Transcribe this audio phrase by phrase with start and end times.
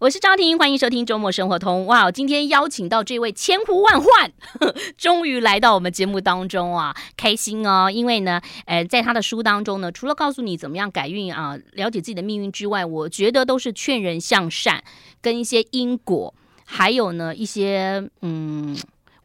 [0.00, 1.84] 我是赵婷，欢迎收听周末生活通。
[1.86, 4.32] 哇，今天邀请到这位千呼万唤，
[4.96, 7.90] 终于来到我们节目当中啊，开心哦！
[7.90, 14.84] 因为呢，呃，在他的书当中呢，除了告诉你怎么样改运啊，了解自己的命运之外，我觉得都是劝人向善，
[15.20, 16.32] 跟一些因果，
[16.64, 18.76] 还有呢一些嗯。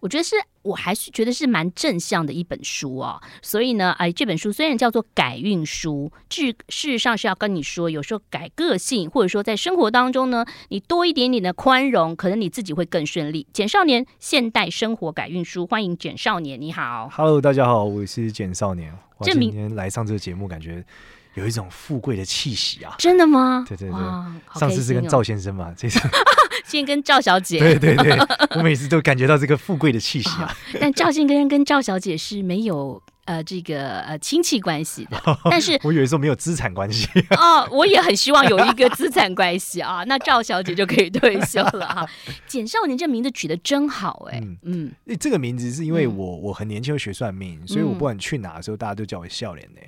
[0.04, 3.21] 我觉得是，我还是觉得是蛮正向的一本书哦。
[3.41, 13.47] 所以呢，哎，这本书虽然叫做改运书，事事实上是要跟你说，有时候改个性，或者说在生活当中呢，你多一点点的宽容，可能你自己会更顺利。
[13.53, 18.94] 简少年现代生活改运书，欢迎简少年，你好，Hello，大家好，我是简少年。
[19.20, 20.83] 我今天来上这个节目，感觉
[21.36, 22.96] 有一种富贵的气息啊！
[22.98, 23.66] 真的吗？
[23.68, 26.00] 对对对，哦、上次是跟赵先生嘛，这次。
[26.66, 28.18] 先跟赵小姐， 对对对，
[28.56, 30.56] 我每次都感觉到这个富贵的气息啊。
[30.80, 37.08] 但赵先生跟赵小姐是没有呃这个呃亲戚关系的，但是 我以为说没有资产关系。
[37.38, 42.08] 哦，我也很希望有一个资产关系啊，那赵小姐就可以退休了哈。
[42.48, 49.80] 简少年这名字取得真好哎，嗯，嗯，这个名字是因为我我很年轻就学算命，所以我不管去哪的时候，大家都叫我笑脸呢。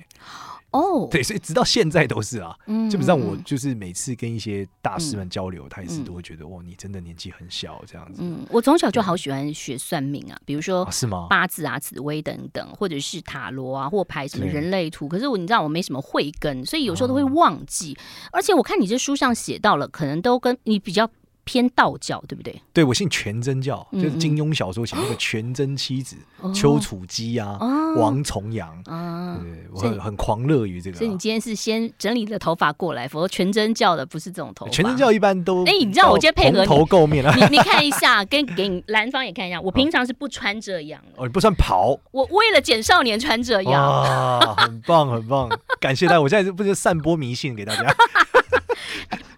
[0.72, 8.20] 哦， oh, 对，所以直到现在都是啊，嗯，基本上我就是每次跟一些大师们交流，嗯、他也是都会觉得，哇，你真的年纪很小这样子。
[8.22, 11.28] 嗯，我从小就好喜欢学算命啊，比如说是吗？
[11.30, 15.06] 八字啊、紫薇等等，或者是塔罗啊，或排什么人类图。
[15.06, 17.92] 可是我你知道我没什么慧根，所以有时候都会忘记。
[17.92, 18.00] 哦、
[18.32, 21.10] 而且我看你这书上写到了，可能都跟你比较。
[21.46, 22.60] 偏道教对不对？
[22.74, 28.68] 对，我信全真教，嗯嗯就是金庸小说写那个全真七子、哦、丘处机啊、哦、王重阳。
[28.86, 30.98] 啊，对，我很很狂热于这个、啊。
[30.98, 34.72] 所以你今天是先整理了头发过来，否则全真教的不是这种头发。
[34.72, 43.80] 全真教一般都哎，你知道我今天配合你头垢面啊，你你看一下，跟给你兰芳也看一下，我 平常是不穿这样哦，你不穿袍，我为了减少年穿这样。
[43.80, 47.94] 啊，很棒很棒，感谢大家，我现在是不是散播迷信给大家？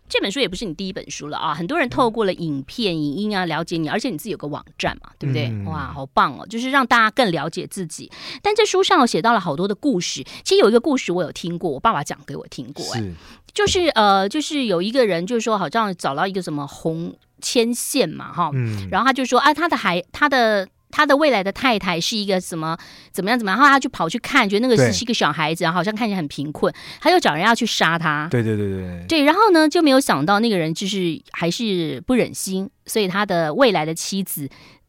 [0.08, 1.54] 这本书也不是你第一本书了啊！
[1.54, 5.46] 很多人透过了影片、影音啊了解你，而且你自己有个网站嘛，对不对？
[5.48, 6.46] 嗯、哇，好棒哦！
[6.46, 8.10] 就是让大家更了解自己。
[8.42, 12.84] 但这书上写到了好多的故事，其实有一个故事我有听过，我爸爸讲给我听过。
[12.94, 13.14] 哎是，
[13.52, 20.68] 就是呃，就是有一个人，就是说好像找到一个什么红牵线嘛，哈，嗯、然后他就说啊，他的孩，他的。
[20.98, 22.76] 他的未来的太太是一个什么
[23.12, 23.56] 怎么样怎么样？
[23.56, 28.26] 然后他就跑去看，觉得那个是一个小孩子，然后好像看起来很贫困，他就找人要去杀他。
[28.28, 29.22] 对对对对对。
[29.22, 34.48] 然后呢，就没有想到那个人就是还是不忍心，所以他的未来的妻子。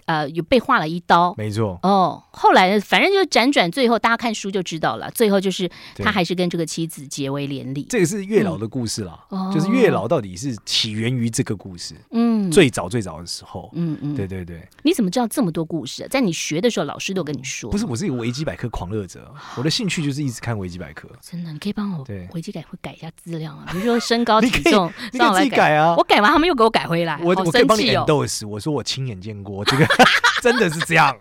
[0.09, 1.80] 呃，有被划了一刀，没错。
[1.84, 5.08] 哦，后来反正就辗转，最后大家看书就知道了。
[5.12, 7.86] 最后就是他还是跟这个妻子结为连理。
[7.88, 9.19] 这个是月老的故事啦，
[9.53, 11.94] 就是月老到底是起源于这个故事。
[12.09, 14.68] 嗯，最早最早的时候，嗯嗯，对对对。
[14.81, 16.02] 你怎么知道这么多故事？
[16.03, 17.69] 啊在你学的时候，老师都跟你说。
[17.69, 21.08] 不是，我是一个维基百科狂热者，我的兴趣就是一直看维基百科。
[21.22, 22.03] 真的，你可以帮我
[22.34, 25.94] 维基改会改一下资料啊， 比如说身高体重，你可以自己改啊。
[25.96, 29.86] 我改完，他们又给我改回来，我我可以帮你 endorse，我说我亲眼见过这个。
[30.42, 31.18] 真的是这样，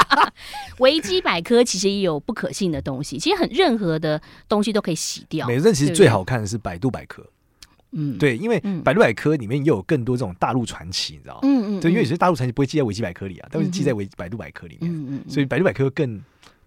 [0.78, 5.46] 维基百科其实也有不可信的东西，其实很任何的东西都可以洗掉。
[5.46, 7.26] 每任其实最好看的是百度百科，
[7.92, 11.34] 嗯，对，因为百度百科里面又有更多这种大陆传奇，你知道？
[11.34, 11.40] 吗？
[11.44, 16.20] 嗯嗯，对，因为有些大陆传奇不会记在维基百科里啊，都是记在维百度百科里面，嗯嗯，所以百度百科更。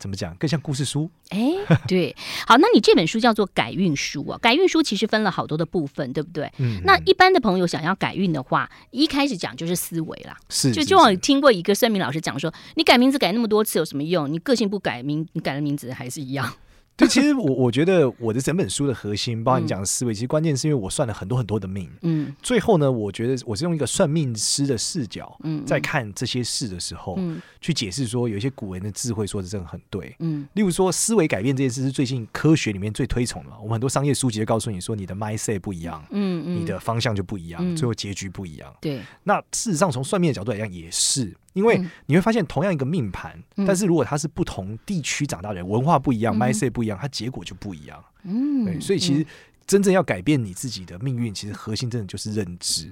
[0.06, 0.36] 怎么讲？
[0.36, 1.10] 更像故事书。
[1.30, 1.40] 哎，
[1.90, 4.38] 对，好，那你这本书叫做改运书啊。
[4.40, 6.48] 改运书其实分了好多的部分，对不对？
[6.60, 6.80] 嗯。
[6.84, 10.38] 那一般的朋友想要改运的话，一开始讲就是思维啦。
[10.50, 10.72] 是。
[10.72, 14.32] 就就我听过一个算命老师讲说，你改名字改那么多次有什么用？
[14.32, 16.54] 你个性不改名，你改了名字还是一样。
[16.98, 21.90] 对，其实我我觉得我的整本书的核心，包括你讲的思维，其实关键是因为我算了很多很多的命。
[22.04, 22.34] 嗯。
[22.42, 30.16] 最后呢，我觉得我是用一个算命师的视角，嗯，在看这些事的时候，嗯，去解释说，有一些古人的智慧说的真的很对。
[30.20, 30.48] 嗯。
[30.54, 33.50] 例如说，思维改变这件事是最近科学里面最推崇的。
[33.58, 38.74] 我们很多商业书籍就告诉你说，你的 mindset 不一样，嗯嗯，你的方向就不一样，最后结局不一样。
[38.80, 39.02] 对。
[39.24, 41.36] 那事实上，从算命的角度来讲，也是。
[41.56, 48.04] 因为你会发现，同样一个命盘，嗯、但是如果他是不同地区长大的人，文化不一样，mindset、嗯、不一样，他结果就不一样。
[48.24, 49.26] 嗯，对，所以其实
[49.66, 52.92] 真正要改变你自己的命运，其实核心真的就是认知。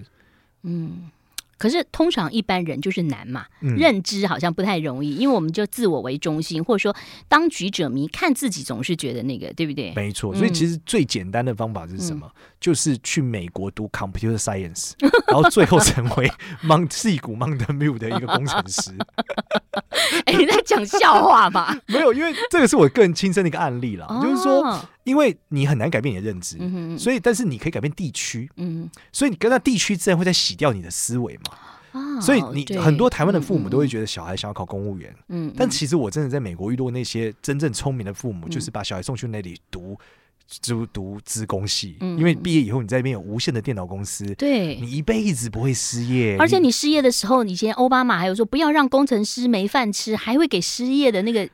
[0.64, 1.12] 嗯。
[1.56, 6.94] 可是通常一般人就是难嘛，嗯、认知好像不太容易，因为我们就自我为中心，或者说
[7.30, 9.94] 当局者迷，看自己总是觉得那个，对不对？
[9.96, 12.30] 没错，所以其实最简单的方法是什么？
[12.36, 14.94] 嗯、就是去美国读 computer science，
[15.28, 16.32] 然后最后成为
[16.64, 18.96] Mount 矽谷 Mount Mill 的一个工程师。
[20.26, 21.78] 哎、欸，你在讲笑话吗？
[21.88, 31.58] 没有，因为这个是我个人亲身的一个案例啦，哦、就是说，因为你很难改变你的认知，嗯、所以但是你可以改变地区，嗯，所以你跟那地区自然会在洗掉你的思维嘛。
[31.92, 40.00] 哦、所以你很多台湾的父母都会觉得小孩想要考公务员，嗯，但其实我真的在美国遇到那些真正聪明的父母，嗯、就是把小孩送去那里读
[40.48, 46.38] 就读资工系，嗯、因为毕业以后你在那边有无限的电脑公司，对，你一辈子不会失业。
[46.38, 51.50] 而且你失业的时候，以前奥巴马还有说不要让工程师没饭吃，还会给失业的那个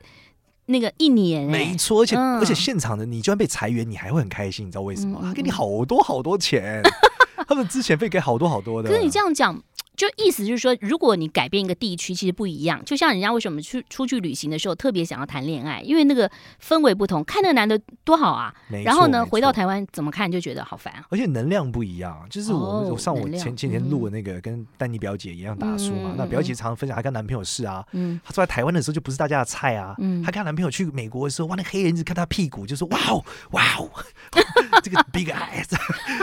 [0.66, 1.48] 那个一年。
[1.48, 5.18] 没错，而且、嗯、而且现场的你就算被裁员，你还会很开心，你知道为什么？
[5.22, 6.82] 他、给你好多好多钱，
[7.48, 8.88] 他们之前费给好多好多的。
[8.90, 9.62] 可是你这样讲。
[9.96, 12.82] 就意思就是说，如果你改变一个地区，其实不一样。
[12.86, 16.30] 就像人家为什么去出去旅行的时候特别想要谈恋爱，因为那个
[16.62, 17.22] 氛围不同。
[17.24, 18.54] 看那个男的多好啊，
[18.84, 21.04] 然后呢，回到台湾怎么看就觉得好烦啊。
[21.10, 26.14] 而且能量不一样，就是我我上我前前天录的那个跟丹妮表姐一样打书嘛。
[26.16, 27.84] 那表姐常常分享她跟男朋友事啊，
[28.24, 29.94] 她坐在台湾的时候就不是大家的菜啊。
[30.24, 33.90] 她跟她男朋友去美国的时候，哇，那黑人一直看她屁股，就说哇哦哇哦，
[34.82, 35.68] 这个 big eyes，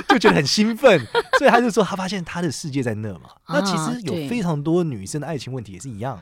[0.10, 1.00] 就觉得很兴奋。
[1.38, 3.30] 所以她就说，她发现她的世界在那嘛。
[3.50, 4.58] 那其实有非常。
[4.58, 6.20] 多女生的爱情问题也是一样，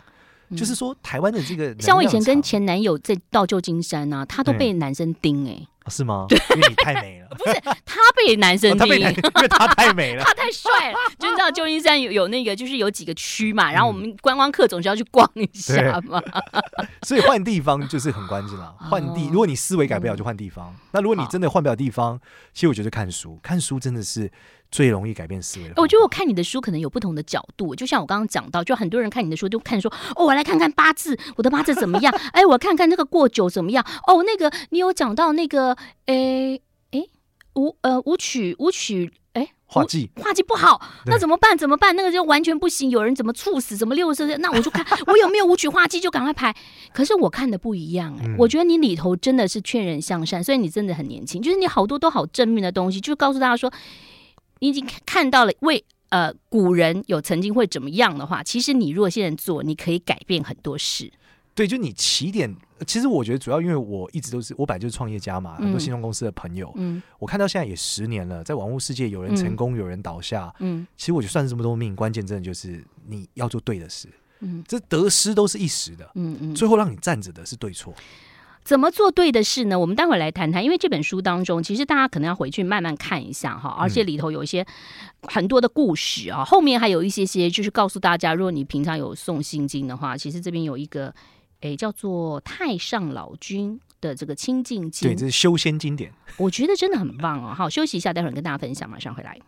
[0.50, 5.68] 嗯、就是说台湾的这个，像我以前跟前男友在到旧金山啊，他都被男生盯哎、欸。
[5.90, 6.26] 是吗？
[6.30, 7.28] 对，因为你太美了。
[7.38, 10.98] 不是他被男生，他被男， 因为他太美了， 他太帅了。
[11.20, 16.22] 就你知道旧金山有有那个，就是有几个区嘛，然后我们观光客总是要去逛一下嘛。
[17.04, 18.74] 所以换地方就是很关键了。
[18.80, 20.74] 换地，如果你思维改不了，就换地方。
[20.92, 22.20] 那如果你真的换不了地方，
[22.54, 24.32] 其实我觉得看书，看书真的是
[24.72, 25.74] 最容易改变思维的。
[25.78, 32.14] 我觉得我看你的书可能有不同的角度，就像我刚刚讲到，就很多人看你的书就看说，哦，我来看看八字，我的八字怎么样？
[32.32, 33.86] 哎，我看看那个过九怎么样？
[34.08, 35.75] 哦，那个你有讲到那个。
[36.06, 36.62] 诶
[36.92, 37.10] 诶，
[37.56, 41.58] 舞呃舞曲舞曲，诶画技画技不好，那怎么办？
[41.58, 41.96] 怎么办？
[41.96, 42.90] 那个就完全不行。
[42.90, 43.76] 有人怎么猝死？
[43.76, 44.38] 怎么六十岁？
[44.38, 46.56] 那我就看我有没有舞曲画技，就赶快排。
[46.94, 53.72] 可是我看的不一样诶、欸，嗯、我觉得你里头真的是劝人向善，所以你真的很年轻，就是你好多都好正面的东西，就告诉大家说，
[54.60, 61.12] 你已经看到了为呃古人有曾经会怎么样的话，其实你如果现在做，你可以改变很多事。
[61.54, 62.56] 对，就你起点，
[62.86, 74.10] 其实我觉得主要因为我一直都是我本来就是创业家嘛，嗯、很多新创公司的朋友，嗯，我看到现在也十年了，在网络世界有人成功，嗯、有人倒下，嗯，其实我就算是这么多命，关键真的就是你要做对的事，
[74.42, 77.94] 嗯，这得失都是一时的，嗯嗯，嗯最后让你站着的是对错，
[78.66, 79.80] 怎么做对的事呢？
[79.80, 84.66] 我们待会儿来谈谈，因为这本书当中，其实大家可能要回去慢慢看一下哈，而且里头有一些
[85.22, 91.14] 很多的故事啊，后面还有一些些就是告诉大家，如果你平常有诵心经的话，其实这边有一个。
[91.62, 97.54] 诶，叫做太上老君的这个清净经，对，这是修仙经典，我觉得真的很棒哦。
[97.56, 99.40] 好，休息一下，待会儿跟大家分享，马上回来。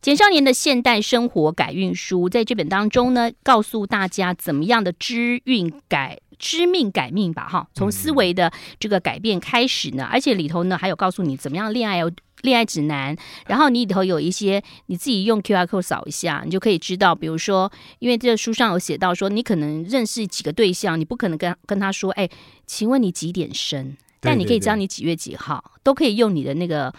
[0.00, 7.48] 简少年的现代生活改运书，在这本当中呢，告诉大家怎么样的知运改知命改命吧。
[7.48, 12.10] 哈，从思维的这个改变开始呢，而且里头呢还有告诉你怎么样恋爱哦。
[12.42, 13.16] 恋爱指南，
[13.46, 22.28] 然后你里头有一些你自己用 QR code 扫一下，你就可以知道，比如说，因为这个书上有写到说，你可能认识几个对象，你不可能跟跟他说，哎，
[22.66, 23.96] 请问你几点生？
[24.20, 26.92] 但你可以知道你几月几号，都可以用你的那个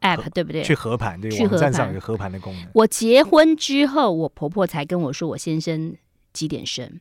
[0.00, 0.62] app，对不对？
[0.62, 2.68] 去合盘，对，去合盘，网站上有个合盘的功能。
[2.74, 5.96] 我结婚之后，我婆婆才跟我说我先生
[6.32, 7.00] 几点生，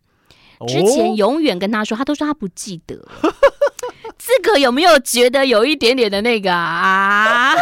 [0.68, 3.08] 之前永远跟他说，他都说他不记得。
[4.24, 7.56] 这个有没有觉得有一点点的那个啊？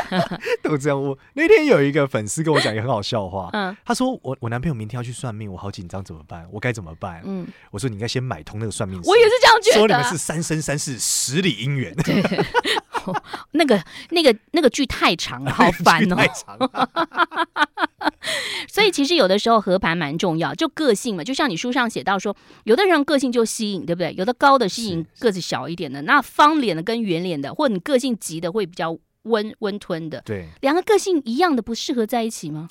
[0.62, 1.02] 都这样。
[1.02, 6.46] 我那天有一个粉丝跟我讲一个很好笑话，嗯，他说我我男朋友明天要去算命，我好紧张，怎么办？
[6.52, 7.22] 我该怎么办？
[7.26, 9.10] 嗯，我说你应该先买通那个算命师。
[9.10, 11.96] 我也是这样觉得，说你们是三生三世十里姻缘。
[13.14, 13.22] 对，
[13.52, 16.16] 那个那个那个剧太长了， 好烦哦。
[16.16, 16.90] 太长了。
[18.68, 24.14] 所以其实有的时候合盘蛮重要，就个性嘛，就像你书上写到说，有的人个性就吸引，对不对？
[24.18, 32.70] 有的高的吸引个子小一点的，那方脸的跟圆脸的，或者你个性急的会比较温温吞的，对，两个个性一样的不适合在一起吗？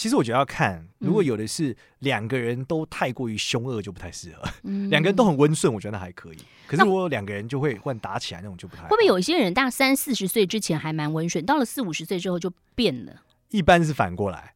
[0.00, 6.38] 其实我觉得要看，如果有的是两个人都太过于凶恶，就不太适合；嗯、两个人都很温顺，我觉得那还可以。
[6.66, 8.88] 可是如果两个人就会换打起来那种，就不太好。
[8.88, 13.20] 会不会有一些人，大概三四十岁之前还蛮温顺，到了四五十岁之后就变了？
[13.50, 14.54] 一般是反过来。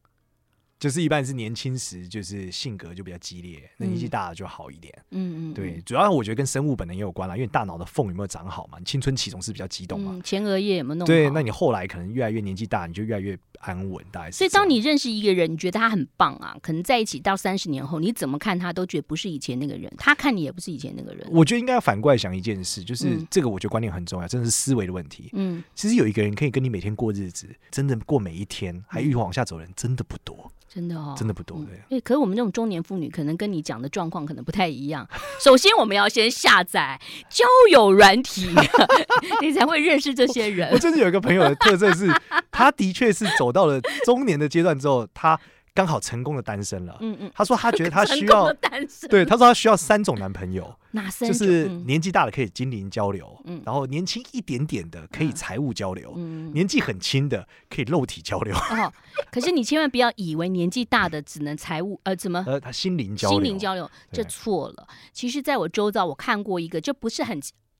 [0.77, 4.93] 就是一般是年轻时，就是性格就比较激烈，那年纪大了就好一点。
[5.11, 8.77] 嗯嗯，对，主要我觉得跟生物本能也有关啦，因为大脑的缝有没有长好嘛？
[8.77, 11.07] 你青春期总是比较激动嘛，前额叶有没有弄好？
[11.07, 14.37] 对，那你后来可能越来越年纪大，你就越来越安稳，大概是。
[14.37, 21.25] 所以当你认识一个人，你觉得他很棒啊，可能在一起到三十年后，你怎么看他都觉得不是以前那个人，他看你也不是以前那个人。
[21.31, 25.29] 我觉得应该要反过来想一件事，就是这个我觉得观念很重要，真的是思维的问题。
[25.33, 30.51] 嗯，其实有一个人可以跟你每天过日子，真的过每一天，还一直往下走的人，真的不多。
[30.75, 32.01] 真的哦，真的不多对。
[32.01, 35.07] 可是我们这种中年妇女，可能跟你讲的状况可能不太一样。
[35.39, 38.49] 首先，我们要先下载交友软体，
[39.41, 40.69] 你才会认识这些人。
[40.73, 42.13] 我真的有一个朋友的特色是，
[42.51, 45.39] 他的确是走到了中年的阶段之后，他
[45.75, 46.97] 刚好成功的单身了。
[47.01, 51.37] 嗯嗯，他说他觉得他需要单身，对，他说他需要三种男朋友，哪三种？
[51.37, 58.55] 就是年纪大的可以心灵交流，嗯，然后年轻一点点的可以财务交流，嗯，年纪很轻的可以肉体交流。
[58.55, 58.91] 哦，
[59.29, 62.41] 可是你千万不要以为年纪大的只能财务，呃，怎么？
[62.47, 64.87] 呃，他心灵交流，心灵交流，这错了。
[65.11, 67.37] 其实，在我周遭，我看过一个，就不是很。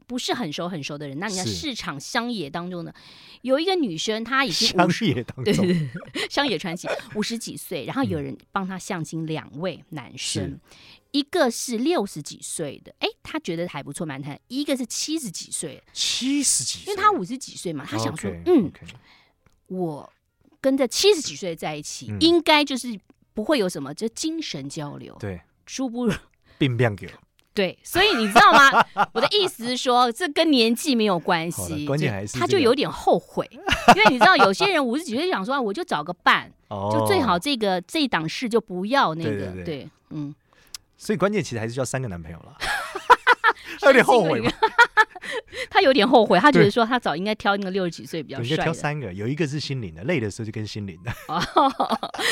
[0.07, 2.93] 不是很熟很熟的人，那你在市场乡野当中呢，
[3.41, 10.59] 有一个女生，她已经乡野当中，对对对， 乡野传奇，五十几岁，然后有人帮她相亲，两位男生，
[11.11, 18.71] 一个是六十几岁的，哎，她觉得还不错，蛮谈；一个是七十几岁，七十几岁，因为她五十几岁嘛，她想说，嗯，
[19.67, 20.13] 我
[20.61, 22.99] 跟这七十几岁在一起，应该就是
[23.33, 26.11] 不会有什么，就精神交流，对，殊不
[26.57, 27.09] 并不给。
[27.55, 28.85] 对，所以你知道吗？
[29.13, 33.49] 我的意思是说，这跟年纪没有关系，关键还是、这个、他就有点后悔，
[33.95, 40.35] 因为你知道，有些人五十几岁想说，我就找个伴， 哦、就最好这个这一档事就不要那个，对，对，对，对，嗯。
[40.97, 42.57] 所以关键其实还是要三个男朋友了，
[43.79, 44.41] 他有点后悔？
[45.69, 51.11] 他有点后悔，他觉得说他早应该挑那个六十几岁比较帅的，挑三个，有一个是心灵的，累的时候就跟心灵的。
[51.27, 51.39] 哦，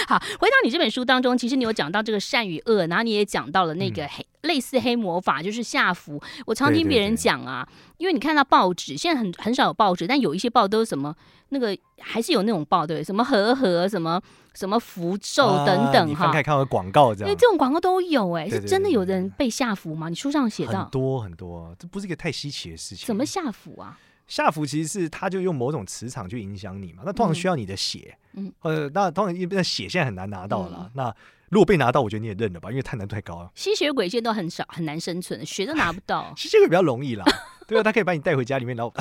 [0.08, 4.26] 好，回到你这本书当中，其实你有讲到这个善与恶，然后你也讲到了那个黑。
[4.44, 11.16] 嗯类似黑魔法就是下符，我常听别人讲啊，对对对，因为你看到报纸，现在很很少有报纸，但有一些报都是什么
[11.50, 14.22] 那个还是有那种报对，什么和和什么
[14.54, 16.06] 什么符咒等等哈。
[16.06, 20.10] 你翻开看个广告这样，因为这种广告都有哎、欸，是真的有人被下符吗？
[20.10, 23.08] 你书上写到很多很多，这不是一个太稀奇的事情。
[23.08, 23.98] 怎么下符啊？
[24.28, 31.16] 下符其实是他就用某种磁场去影响你嘛，那通常需要你的血，嗯，呃，那通常因为血现在很难拿到了，嗯、那。
[31.54, 33.52] 如果被拿到，我觉得你也认了吧，因为太难度太高了。
[33.54, 36.34] 吸血鬼现在都很少，很难生存，血都拿不到。
[36.36, 37.24] 吸血鬼比较容易啦，
[37.68, 38.92] 对啊，他可以把你带回家里面，然后，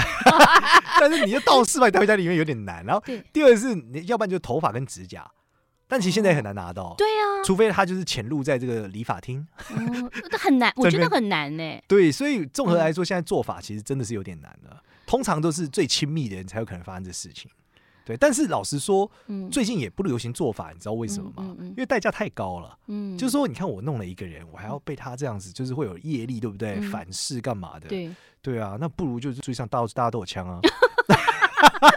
[1.00, 2.84] 但是你的道士把你带回家里面有点难。
[2.84, 5.28] 然后，第二是你要不然就是头发跟指甲，
[5.88, 6.94] 但其实现在也很难拿到。
[6.98, 11.80] 对啊，除非他就是潜入在这个理发厅，嗯，很难， 我觉得很难呢。
[11.88, 14.82] 对，所以综合来说，现在做法其实真的是有点难的。
[15.06, 17.50] 通常都是最亲密的人才有可能发生这事情。
[18.04, 21.56] 对，但是老实说，嗯，最近也不流行做法，你知道为什么吗？
[21.60, 22.78] 因为代价太高了。
[22.88, 26.76] 嗯，就是说，你看我弄了一个人，我还要被他这样子，就是会有业力，对不对？
[26.80, 27.88] 嗯、反噬干嘛的？
[27.88, 30.60] 对，对啊，那不如就是追上大大家都有枪啊。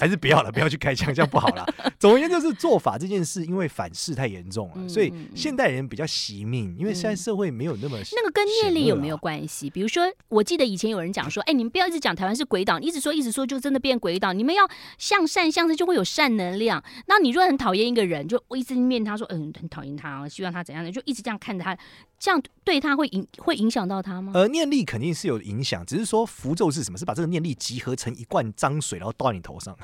[0.00, 1.66] 还是不要了，不要去开枪，这样不好了。
[1.98, 9.68] 总而言之，就是做法这件事，因为反噬太严重了，嗯、所以现代人比较惜命，因为现在社会没有那么、啊、那个跟念力有没有关系？
[9.70, 14.32] 比如说，我记得以前有人讲说，哎，你们不要一直讲台湾是鬼岛，一直说一直说就真的变鬼岛。
[14.32, 16.82] 你们要向善向善，就会有善能量。
[17.06, 21.76] 那你如果很讨厌一个人，就我一直念他说，嗯，很讨厌他，希望他怎样的，就一直这样看着他，
[22.18, 24.32] 这样对他会影会影响到他吗？
[24.34, 26.98] 呃，念力肯定是有影响，只是说符咒是什么？
[26.98, 29.76] 是把这个念力集合成一罐脏水，然后倒在你头上。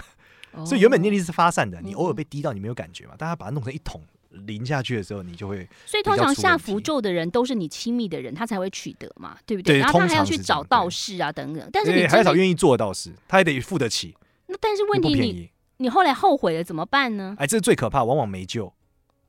[0.66, 3.14] 所以原本念力是发散的，你偶尔被滴到，你没有感觉嘛？
[3.18, 5.68] 但他把它弄成一桶淋下去的时候，你就会。
[5.86, 9.78] 所以通常下符咒的人都是你亲密的人，他才会取得嘛，对不对？
[9.78, 11.68] 然后他还要去找道士啊等等。
[11.72, 14.16] 但是你还要找愿意做的道士，他还得付得起。
[14.46, 17.34] 那但是问题你你后来后悔了怎么办呢？
[17.38, 18.72] 哎，这是最可怕，往往没救。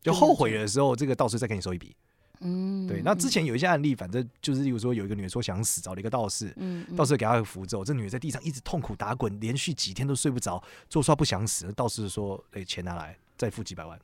[0.02, 1.96] 就后悔的时候，这个道士再给你收一笔。
[2.42, 14.00] 嗯，对，那之前有一些案例，反正就是，例如说有一个女人说想死，找了一个道士，嗯，道士给她个符咒，这女人在地上一直痛苦打滚，连续几天都睡不着，做说不想死，道士说，哎，钱拿来，再付几百万。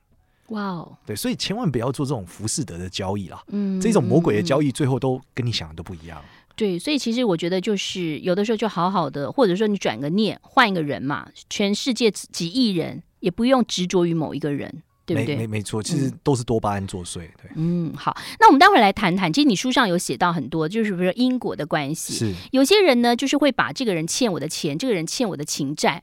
[0.48, 6.24] 哇哦，对，所以千万不要做这种浮士德的交易啦，嗯，这种魔鬼的交易，最后都跟你想的都不一样。
[6.56, 14.82] 对，所以其实我觉得就是有的时候就好好的，或者说你转个念，换一个人嘛，全世界几亿人也不用执着于某一个人。
[15.08, 15.34] 对不对？
[15.34, 17.20] 没没没错，其实都是多巴胺作祟。
[17.20, 19.32] 对，嗯，好，那我们待会儿来谈谈。
[19.32, 22.12] 其实你书上有写到很多，就是比如说因果的关系。
[22.12, 26.02] 是，有些人呢，就是会把这个人欠我的钱，这个人欠我的情债，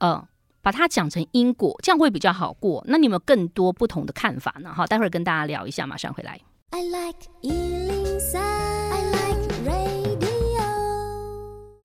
[0.00, 0.22] 嗯，
[0.60, 2.84] 把它讲成因果，这样会比较好过。
[2.86, 4.70] 那你有没有更多不同的看法呢？
[4.74, 6.38] 好，待会儿跟大家聊一下，马上回来。
[6.70, 7.18] I like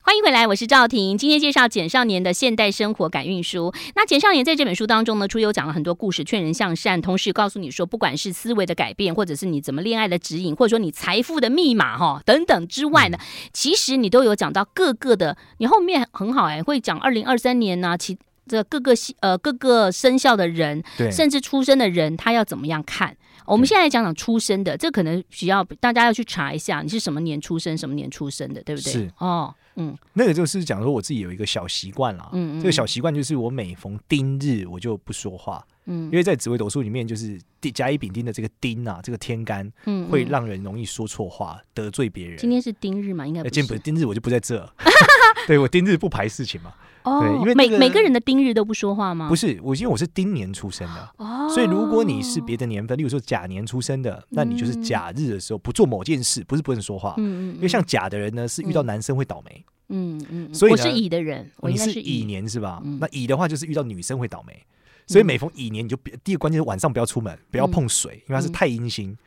[0.07, 1.17] 欢迎回来，我是赵婷。
[1.17, 3.73] 今天介绍简少年的现代生活改运书。
[3.93, 13.17] 那简少年在这本书当中呢，出有讲了很多故事，劝人向善，同时告诉你说，不管是思维的改变，或者是你怎么恋爱的指引，或者说你财富的密码哈等等之外呢，
[13.51, 15.35] 其实你都有讲到各个的。
[15.57, 23.17] 你后面很好哎，会讲二零二三年呢、啊，其这各个呃各个生肖的人，对，甚至出生的人，他要怎么样看？
[23.47, 28.91] 我们现在来讲讲出生的，这可能需要大家要去查一下，你是什么年出生，什么年出生的，对不对？
[28.91, 29.53] 是哦。
[29.79, 32.27] 嗯，那个就是讲说我自己有一个小习惯啦。
[32.33, 35.63] 嗯，这个小习惯就是我每逢丁日我就不说话。
[35.85, 37.39] 嗯，因为在紫微斗数里面，就是
[37.73, 42.37] 甲乙丙丁的这个丁啊，这个天干，嗯，会让人容易说错话，得罪别人。
[42.39, 43.25] 今天是丁日嘛？
[43.27, 43.43] 应该。
[43.43, 44.67] 今天不是丁日，我就不在这。
[45.45, 46.73] 对，我丁日不排事情嘛。
[47.07, 49.29] 哦，对，因为每每个人的丁日都不说话吗？
[49.29, 51.09] 不是，我因为我是丁年出生的。
[51.17, 57.13] 哦，所以如果你是别的年份，例如说甲年出生的，那你就是甲日的时候不做某件事，不是不能说话。
[57.17, 57.55] 嗯嗯。
[57.55, 59.65] 因为像甲的人呢，是遇到男生会倒霉。
[59.89, 60.53] 嗯嗯。
[60.53, 62.81] 所以我是乙的人，你是乙年是吧？
[62.99, 64.61] 那乙的话就是遇到女生会倒霉。
[65.05, 69.17] 所以每逢乙年，你就第一个关键是晚上不要出门，不要碰水，因为它是太阴星。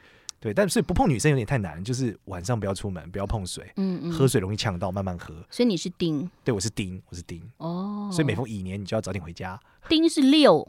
[0.40, 3.70] 对，但是不碰女生有点太难，就是晚上不要出门，不要碰水。
[3.76, 4.11] 嗯嗯。
[4.11, 5.35] 喝水容易呛到，慢慢喝。
[5.50, 6.28] 所以你是丁？
[6.42, 7.42] 对，我是丁，我是丁。
[7.59, 8.09] 哦。
[8.11, 9.61] 所以每逢乙年，你就要早点回家。
[9.88, 10.66] 丁是六。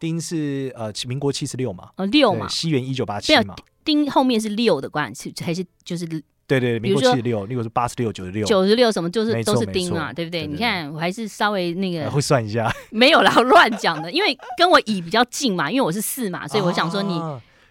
[0.00, 1.90] 丁是呃，民国七十六嘛？
[1.96, 2.48] 哦，六嘛。
[2.48, 3.54] 西元一九八七嘛。
[3.84, 6.06] 丁后面是六的关系，还是就是？
[6.46, 10.46] 对对，民国七十六，那个是八十六、九十六、九十六，什么就是都是丁嘛，对不对？
[10.46, 17.18] 你看我还是稍微那个会算一下，没有啦， 乱讲的，因为跟我乙比较近嘛，因为我是四嘛，所以我想说你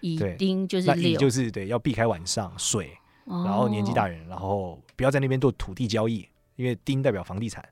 [0.04, 2.90] 乙丁就是六，就是对，要避开晚上水，
[3.24, 7.66] 然后年纪大人，然后不要在那边做土地交易，因为丁代表房地产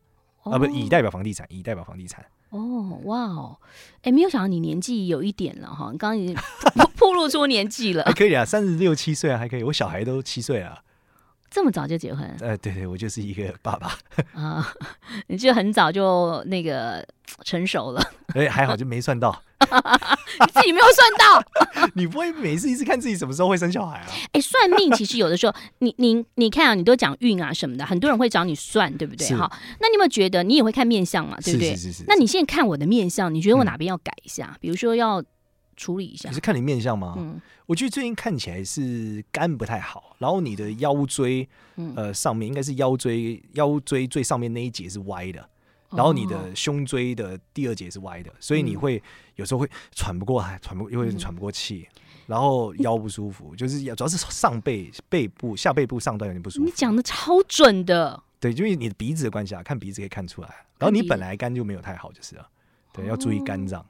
[0.44, 2.24] 啊，不，乙代表房地产，乙代表房地产。
[2.48, 3.58] 哦，哇哦，
[4.02, 6.36] 哎，没有想到你年纪有一点了哈，刚刚已经
[6.96, 10.82] 暴露出年纪了，还 可以啊，三十六七岁啊，还可以，我小孩都七岁了。
[11.52, 12.24] 这么早就结婚？
[12.40, 13.96] 呃，对对，我就是一个爸爸
[14.34, 14.72] 啊，
[15.28, 17.06] 你就很早就那个
[17.44, 18.02] 成熟了。
[18.34, 19.30] 哎，还好就没算到，
[19.60, 21.90] 你自己没有算到。
[21.94, 24.06] 你不会每次一直看自己什么时候会生小孩啊？
[24.32, 29.28] 哎，算命其实有的时候，你你你看啊，你都讲运啊什么的，很多人会找你算，对不对？
[29.36, 31.36] 哈，那你有没有觉得你也会看面相嘛？
[31.44, 31.76] 对不对？
[31.76, 32.04] 是是是。
[32.08, 34.56] 那你现在看我的面相，你觉得我哪边要改一下？
[34.60, 35.22] 比如说要。
[35.76, 37.14] 处理一下，你是看你面相吗？
[37.16, 45.48] 嗯，我觉得最近看起来是肝不太好，然后你的腰椎，嗯、呃，上面应该是腰椎，腰椎最上面那一节是歪的，
[45.90, 49.02] 然后你的胸椎的第二节是歪的，哦、所以你会
[49.36, 56.64] 有时候会喘不过来，喘不，因为喘不过气，嗯、然后腰不舒服， 就是主要是上背、背部、下背部上段有点不舒服。
[56.64, 60.48] 你讲的超准的，对，因为你的鼻子的关系啊，看鼻子可以看出来，
[60.78, 62.46] 然后你本来肝就没有太好，就是了，
[62.92, 63.84] 对，要注意肝脏。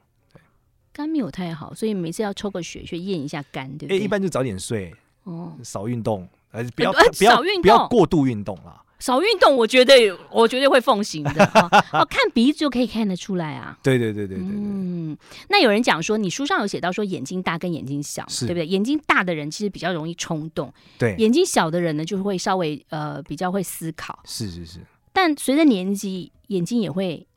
[0.93, 3.99] 肝没有太好，所以每次要抽个血去验一下肝，对不对？
[3.99, 8.79] 一般就早点睡，哦，少运动，呃，不要不要不要过度运动啦。
[8.99, 9.93] 少运动，我觉得
[10.31, 11.43] 我绝对会奉行的。
[11.91, 13.77] 哦，看鼻子就可以看得出来啊。
[13.83, 14.47] 对对对对对对。
[14.47, 15.17] 嗯，
[15.49, 18.65] 那有人讲说，你书上有写到说，眼睛大跟眼睛小，对不对？
[18.65, 24.17] 眼睛大的人其实比较容易冲动，对；眼睛小的人呢，就会稍微呃比较会思考。
[24.23, 24.79] 是是是。
[25.11, 27.27] 但随着年纪，眼睛也会。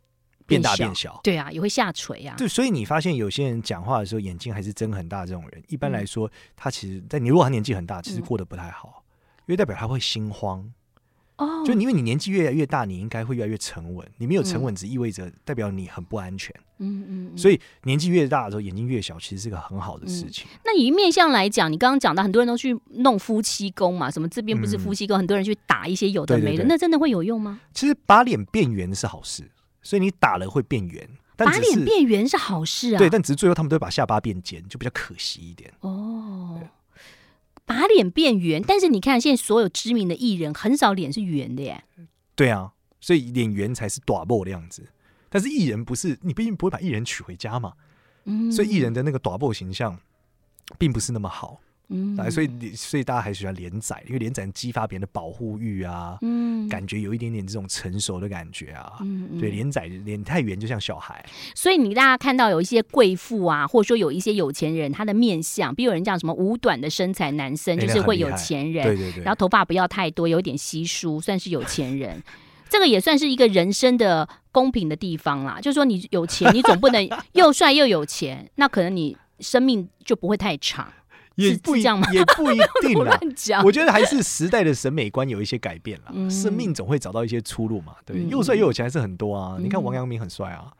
[0.46, 2.34] 变大变小，对啊，也会下垂啊。
[2.38, 9.02] 对，所以你发现有些人讲话的时候眼睛还是睁很大，这种人一般来说，他其实，在你如果他年纪很大，其实过得不太好，
[9.46, 10.72] 因为代表他会心慌。
[11.38, 14.08] 哦，就因为你年纪越来越大，你应该会越来越沉稳。
[14.16, 16.50] 你没有沉稳，只意味着代表你很不安全。
[16.78, 17.36] 嗯嗯。
[17.36, 20.46] 所以年纪越大的时候，眼睛越小，其实是个很好的事情。
[20.64, 27.60] 那以面相来讲，你刚刚讲到很多人都去弄夫妻宫嘛，什么这边不是夫妻宫，很多人去打一些有的没的，那真的会有用吗？
[27.74, 29.50] 其实把脸变圆是好事。
[29.86, 32.98] 所以你打了会变圆，把脸变圆是好事啊。
[32.98, 35.72] 对，但只是最后他们都会把下巴变尖，就比较可惜一点。
[35.78, 36.60] 哦，
[37.64, 41.84] 把脸变圆，但是你看现在所有知名的艺人，很少脸是圆的耶。
[42.34, 44.88] 对啊，所以脸圆才是短波的样子。
[45.28, 47.74] 但是艺人不是，你毕竟不会把艺人娶回家嘛。
[48.24, 49.96] 嗯，所以艺人的那个短波形象，
[50.78, 51.60] 并不是那么好。
[51.88, 61.24] 嗯，所以所以大家还喜欢连载，因为连载激发别人的保护欲啊，嗯，感觉有一点点这种成熟的感觉啊，嗯，嗯对，连载脸太圆就像小孩。
[61.54, 72.22] 所以你大家看到有一些贵妇啊，或者说有一些有钱人，他的面相，比如有人讲什么五短的身材男生就是会有钱人，对对对，然后头发不要太多，有点稀疏，算是有钱人。
[72.68, 80.92] 这个也算是一个人生的公平的地方啦，就是说你有钱，你总不能 又帅又有钱，那可能你生命就不会太长。
[81.36, 82.06] 也不一样吗？
[82.12, 83.18] 也不一定啦。
[83.64, 87.94] 我觉得还是时代的审美观有一些改变了，嗯、生命总会找到一些出路嘛。
[88.04, 89.56] 对，嗯、又帅又有钱还是很多啊。
[89.58, 90.72] 嗯、你看王阳明很帅啊，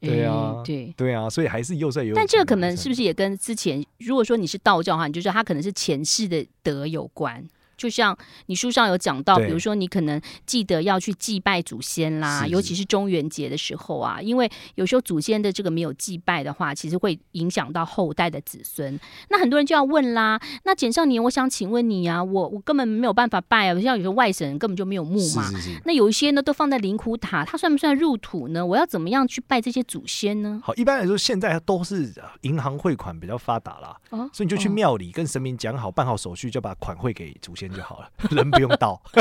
[0.00, 2.14] 对啊，欸、对对啊，所以还是又帅又有。
[2.14, 7.44] 但这个可能是不是也跟之前，如果说你是道教的话，你就说他可能是前世的德有关。
[7.78, 8.14] 就像
[8.46, 18.98] 你书上有讲到，比如说你可能记得要去祭拜祖先啦，尤其是中元节的时候啊，因为有时候祖先的这个没有祭拜的话，其实会影响到后代的子孙。
[19.30, 25.48] 那很多人就要问啦，那简少年，我想请问你啊，我我根本没有办法拜啊，像有些外省人根本就没有墓嘛，
[25.84, 28.66] 那有一些呢都放在灵骨塔，它算不算入土呢？
[28.66, 30.60] 我要怎么样去拜这些祖先呢？
[30.64, 37.67] 好，一般来说现在都是银行汇款比较发达啦，哦、所以你就去庙里跟神明讲好，办好手续，就把款汇给祖先。
[37.72, 39.00] 就好了， 人不用到。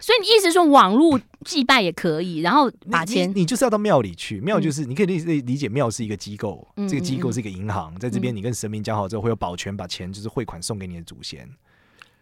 [0.00, 11.48] 所以你意思说网络祭拜也可以，然后把钱你，你就是要到庙里去，庙就是、嗯、你可以理理解庙是一个机构，嗯、这个机构是一个银行，嗯、在这边你跟神明讲好之后会有保全把钱就是汇款送给你的祖先。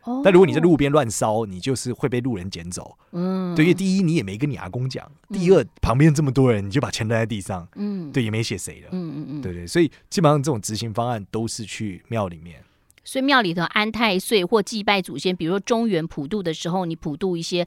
[0.05, 2.97] 哦，但如果你在路边乱烧，你就是会被路人捡走。
[3.13, 12.63] 嗯，对，因为第一你也没跟你阿公讲，第二、嗯、旁边这么多人，你就把钱扔在地上，嗯，对，也没写谁的，嗯嗯嗯，对对，所以基本上这种执行方案都是去庙里面。
[13.05, 17.67] 所以庙里头安太岁或祭拜祖先，比如说中原普渡的时候，你普渡一些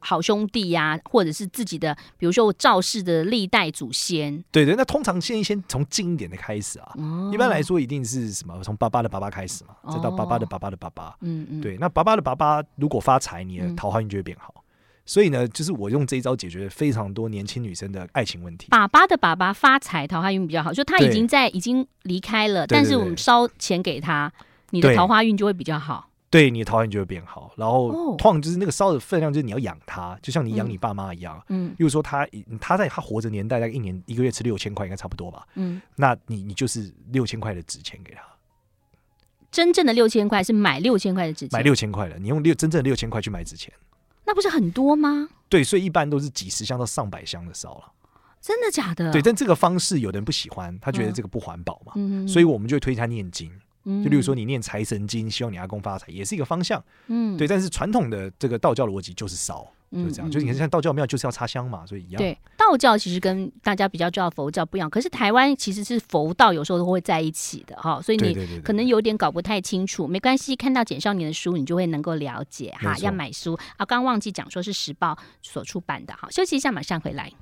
[0.00, 4.42] 好兄弟呀、啊，或者是自己的，比如说我赵氏的历代祖先。
[4.50, 6.92] 对对，那通常先先从近一点的开始啊。
[6.96, 11.14] 哦、一般来说，一定是什么从爸爸的爸爸开始嘛，再到爸爸的爸爸的爸爸。
[11.20, 11.60] 嗯嗯。
[11.60, 14.54] 对，那爸爸的爸爸如果发财，你的桃花运就会变好。
[14.56, 14.62] 嗯、
[15.04, 18.68] 所以呢，就是我用这一招解决了非常多年轻女生的爱情问题。
[18.70, 24.32] 爸爸的爸爸发财，桃花运比较好，就他已经在已经离开了，但是我们烧钱给他。
[24.72, 27.52] 你的桃花运就会比较好，对，你的桃花运就会变好。
[27.56, 31.40] 然后，通常就是那个烧的分量，就是你要养它，就像你养你爸妈一样。
[31.48, 32.26] 嗯，比如说他
[32.58, 35.46] 他在他活着年代，大概一年一个月吃六千块，应该差不多吧。
[35.54, 38.22] 嗯，那你你就是六千块的纸钱给他。
[39.50, 43.70] 真正的六千块是买六千块的纸钱，买六千块的，你用六真正的六千块去买纸钱，
[44.24, 45.28] 那不是很多吗？
[45.50, 47.92] 对，所以一般都是几十箱到上百箱的烧了。
[48.40, 49.12] 真的假的？
[49.12, 51.92] 对，但这个方式有的人不喜欢，他觉得这个不环保嘛。
[51.96, 53.52] 嗯，所以我们就会推他念经。
[53.84, 56.82] 就例如说，你念财神经，希望你阿公发财，也是一个方向。
[57.08, 57.48] 嗯，对。
[57.48, 60.30] 但是传统的这个道教逻辑就是烧，就是这样。
[60.30, 62.18] 就是你看，像道教庙就是要插香嘛，所以一样。
[62.18, 70.06] 对，道教其实跟大家比较知道佛教不一样，可是台湾其实是佛道有时候都会在一起的哈，所以你可能有点搞不太清楚。
[70.06, 72.96] 没关系，看到简少年的书，你就会能够了解哈。
[72.98, 76.28] 要买书啊，刚刚忘记讲说是时报所出版的哈。
[76.30, 77.32] 休息一下，马上回来。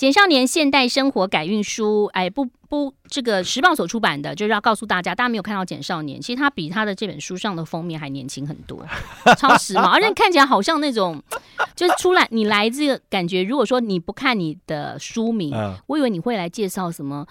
[0.00, 8.82] 简少年现代生活改运书，哎，不不，这个时报所出版的，就是要告诉大家，大家没有看到简少年，其实他比他的这本书上的封面还年轻很多，
[9.36, 11.22] 超时髦，而且看起来好像那种，
[11.76, 13.42] 就是出来你来这个感觉。
[13.42, 17.26] 如果说你不看你的书名，嗯、我以为你会来介绍什么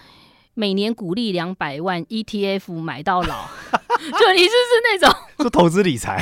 [0.53, 3.49] 每年股利两百万 ETF 买到老，
[3.97, 6.15] 就你是不是那种 做投资理财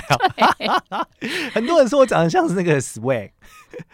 [0.89, 1.05] 啊？
[1.53, 3.31] 很多人说我长得像是那个 Swag。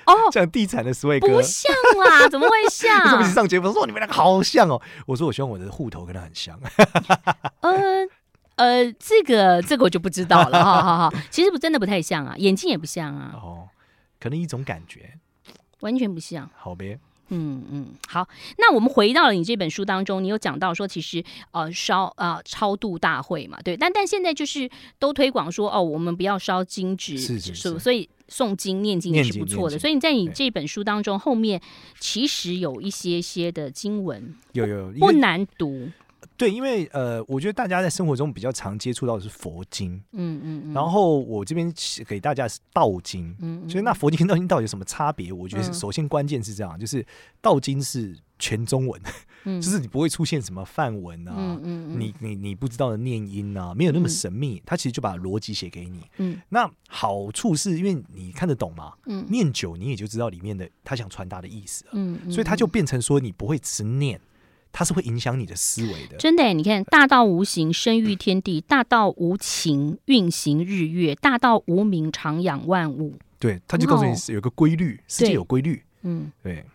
[0.05, 1.73] 哦，像地产的 Swag 哥不像
[2.05, 3.13] 啦，怎么会像？
[3.13, 4.79] 我们上节目说你们两个好像哦。
[5.07, 6.59] 我说我希望我的户头跟他很像。
[7.61, 7.71] 呃
[8.55, 10.63] 呃，这个这个我就不知道了。
[10.63, 13.31] 好好好，其实不真的不太像啊，眼睛也不像啊。
[13.33, 13.67] 哦，
[14.19, 15.17] 可能一种感觉，
[15.79, 16.47] 完全不像。
[16.55, 16.99] 好呗。
[17.35, 24.69] 嗯嗯，好，那我们回到了你这本书当中，你有讲到说，其实呃烧呃超度大会嘛，对，但但现在就是
[24.99, 29.79] 都推广说哦，我们不要烧金纸，是是是，所以诵经念经也是不错的。
[29.79, 31.59] 所以你在你这本书当中后面
[31.99, 35.89] 其实有一些些的经文，有有不难读。
[36.43, 40.73] 对，因为呃，我觉得大家在生活中比较常接触到的是佛经，嗯嗯，嗯。
[40.73, 41.73] 然后我这边
[42.05, 45.31] 给大家是道经，嗯，所以那佛经跟道经到底有什么差别？
[45.31, 47.05] 我觉得首先关键是这样，就是
[47.39, 49.01] 道经是全中文，
[49.45, 64.19] 嗯、 就是你不会出现什么范文啊，嗯嗯嗯、你你你不知道的念音啊，没有那么神秘，它其实就把逻辑写给你，嗯，那好处是因为你看得懂嘛，嗯，念久你也就知道里面的他想传达的意思，嗯，所以他就变成说你不会只念。
[64.73, 66.51] 它是会影响你的思维的，真的。
[66.51, 73.13] 你看，大道无形，生育天地；大道无情，运行日月；大道无名，长养万物。
[73.37, 75.81] 对，他就告诉你是有个规律，世界有规律。
[76.01, 76.65] 嗯，对。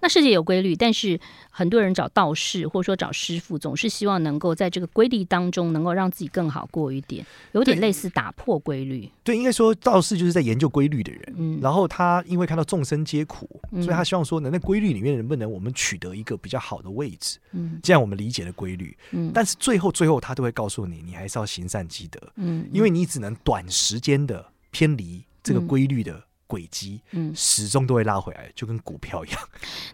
[0.00, 1.18] 那世界有规律，但是
[1.50, 9.00] 很多人找道士或者说找师傅，总是希望能够在这个规律当中，能够让自己更好过一点，有点类似打破规律。
[9.24, 11.34] 对，对，应该说道士就是在研究规律的人。
[11.36, 17.38] 嗯，然后他因为看到众生皆苦，所以他希望说，能在规律里面能不能我们取得一个比较好的位置？
[17.50, 18.96] 嗯，这样我们理解的规律。
[19.10, 22.20] 嗯，但是最后最后他都会告诉你，你还是要行善积德。
[22.36, 26.12] 嗯，因为你只能短时间的偏离这个规律的。
[26.12, 29.38] 嗯轨迹，嗯，始终都会拉回来，就跟股票一样。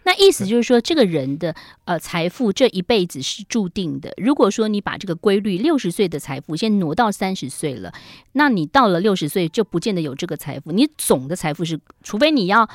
[0.05, 4.15] 那意思就是说，这个人的呃财富这一辈子是注定的。
[4.17, 7.93] 如果说你把这个规律，六十岁的财富先挪到三十岁了，
[8.33, 10.71] 那你到了六十岁就不见得有这个财富。
[10.71, 12.67] 你总的财富是，除非你要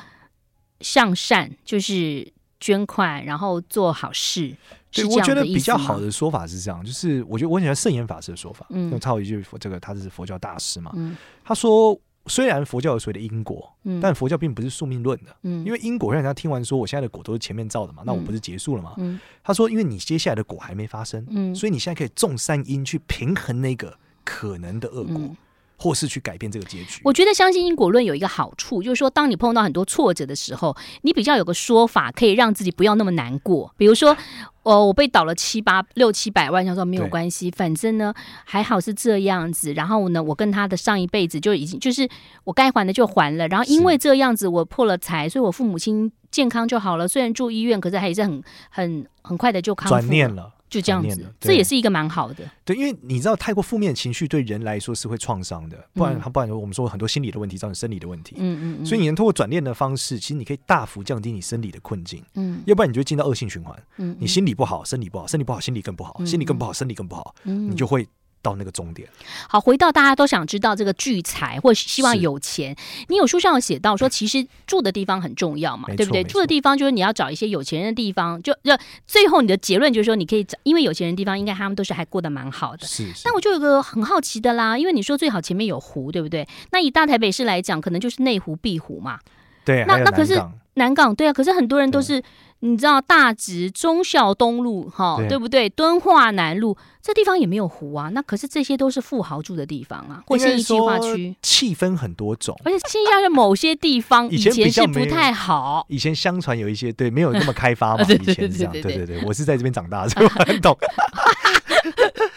[0.80, 4.54] 向善，就是捐款，然后做好事。
[4.92, 8.66] 对，我觉得比较好的说法是这样，就是我觉得我很喜欢圣严法师的说法。
[8.68, 11.98] 嗯，用超一句，这个他是佛教大师嘛，嗯，他说。
[12.26, 18.94] 虽然佛教有所谓的因果，嗯、但佛教并不是宿命论的，嗯、因为因果让人家听完说，我现在的果都是前面造的嘛，那我不是结束了吗？
[18.98, 25.36] 嗯、他说，因为你接下来的果还没发生，嗯、所以你现在可以种善因去平衡那个可能的恶果，嗯、
[25.80, 27.00] 或是去改变这个结局。
[27.02, 33.72] 我觉得相信因果论有一个好处，就是说，当你碰到很多挫折的时候，你比较有个说法，可以让自己不要那么难过。
[33.78, 34.14] 比如说，
[34.62, 38.12] 哦，我被倒了七八六七百万，想说没有关系，反正呢
[38.44, 39.72] 还好是这样子。
[39.72, 42.06] 然后呢，我跟他的上一辈子就已经就是
[42.44, 43.48] 我该还的就还了。
[43.48, 47.08] 然后因为这样子，我破了财，所以我父母亲健康就好了。
[47.08, 50.02] 虽然住医院，可是还是很很很快的就康复了。
[50.02, 50.52] 转念了。
[50.70, 52.48] 就这样子，这也是一个蛮好的。
[52.64, 58.36] 对，因为你知道，太过负面情绪对人来说是会创伤的，不然，不然我们说很多心理的问题造成生理的问题。
[58.38, 58.86] 嗯嗯，嗯。
[58.86, 62.22] 所以你能通过转念的方式，其实你可以大幅降低你生理的困境。
[62.36, 62.62] 嗯。
[62.66, 63.76] 要不然你就会进到恶性循环。
[63.98, 64.16] 嗯。
[64.20, 67.34] 你心理不好，生理不好，生理不好，心理更不好，嗯、心理更不好，生理更不好。
[67.44, 67.70] 嗯。
[67.70, 68.06] 你就会。
[68.42, 69.08] 到那个终点，
[69.48, 72.74] 好，回到大家都想知道这个聚财或希望有钱。
[73.08, 76.24] 你有书上有写到说，其实住的地方很重要嘛，对不对？
[76.24, 78.76] 住的地方就是你要找一些有钱人的地方，就就
[79.06, 82.86] 最后你的结论就是说，你可以找，因为有钱人的地方应该他们都是还过得蛮好的。
[82.86, 83.22] 是，是。
[83.24, 86.48] 但我就有个很好奇的啦，因为你说最好前面有湖，对不对？
[86.70, 89.18] 那以大台北市来讲，可能就是内湖、碧湖嘛。
[89.64, 90.40] 对，那那可是
[90.74, 92.22] 南港，对啊，可是很多人都是。
[92.60, 95.68] 你知道大直、忠孝东路，哈，对，对不对？
[95.68, 110.76] 敦化南路这地方也没有湖啊，那可是这些都是富豪住的地方啊，或新义计划区，气氛很多种，而且新义区某些地方以前是不太好，以前相传有一些对没有那么开发嘛， 以前是这样，对对对，我是在这边长大的，所以我很懂。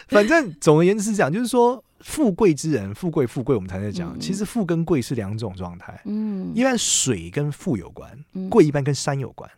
[0.08, 8.10] 反正总而言之是这样，就是说富贵之人，富贵富贵，我们才在讲，其实富跟贵是两种状态，嗯，一般水跟富有关，
[8.48, 9.50] 贵一般跟山有关。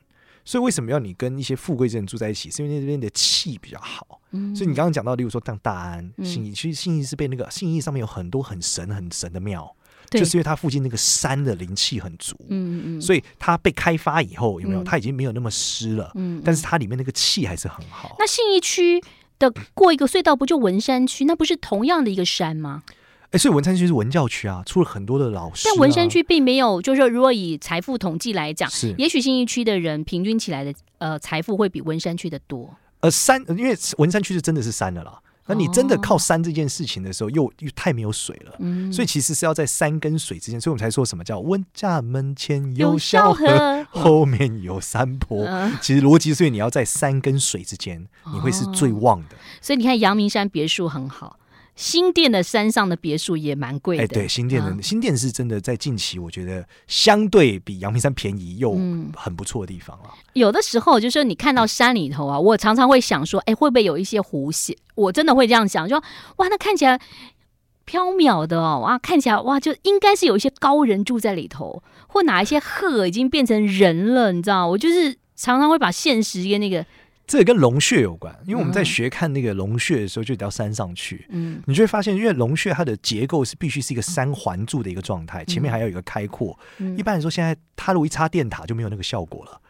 [0.46, 2.50] 所以为什么要你跟一些富贵之人住在一起？
[2.50, 4.22] 是因为那边的气比较好。
[4.30, 9.74] 嗯、所以你刚刚讲到，例如说像大安、信义，其实信义是被那个信义上面有很多很神很神的庙，
[10.11, 12.37] 就是因为它附近那个山的灵气很足。
[12.48, 14.85] 嗯嗯，所以它被开发以后，有没有？
[14.85, 16.12] 它已经没有那么湿了。
[16.14, 18.14] 嗯，但是它里面那个气还是很好。
[18.18, 19.02] 那信义区
[19.38, 21.24] 的过一个隧道，不就文山区？
[21.24, 22.85] 那不是同样的一个山吗？
[23.37, 25.70] 哎，所以文山区是文教区啊，出了很多的老师、啊。
[25.70, 32.75] 但文山区并没有，就是说，如果以财富统计来讲，是也许新义区的人平均起来的呃财富会比文山区的多。
[33.01, 35.20] 呃，山，因为文山区是真的是山的啦。
[35.49, 38.57] 那你真的靠山这件事情的时候，又又太没有水了。
[38.59, 45.44] 嗯、所以其实是要在山跟水之间，所以我们才说什么叫“温家门前有小河，后面有山坡”。
[45.46, 49.37] 嗯、其实逻辑所以，你要在山跟水之间，你会是最旺的。
[49.61, 51.38] 所以你看，阳明山别墅很好。
[51.76, 54.02] 新店的山上的别墅也蛮贵的。
[54.02, 58.72] 哎，对，新店的、嗯、新店是真的在近期，我觉得相对比阳明山便宜又
[59.14, 60.18] 很不错的地方啊、嗯。
[60.32, 64.74] 有的时候就是说你看到山里头啊，我常常会想说，哎，会不会有一些狐仙？
[64.94, 66.02] 我真的会这样想，说
[66.36, 66.98] 哇，那看起来
[67.84, 74.66] 飘渺的哦，哇，看起来哇，就应该是有一些高人住在里头，或哪一些鹤已经变成人了，你知道？
[74.66, 76.86] 我就是常常会把现实跟那个。
[77.26, 81.26] 这也跟龙穴有关，因为我们在学看那个龙穴的时候，就得到山上去。
[81.30, 86.56] 嗯，你就会发现，因为龙穴它的结构是必须是一个三环柱的一个状态，前面还要有一个开阔。
[86.96, 89.60] 一般来说，现在它如果一插电塔就没有那个效果了。